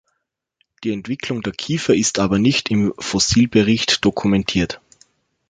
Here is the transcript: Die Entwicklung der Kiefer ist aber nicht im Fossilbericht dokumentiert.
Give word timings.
Die 0.83 0.93
Entwicklung 0.93 1.43
der 1.43 1.53
Kiefer 1.53 1.93
ist 1.93 2.17
aber 2.17 2.39
nicht 2.39 2.71
im 2.71 2.91
Fossilbericht 2.97 4.03
dokumentiert. 4.03 4.81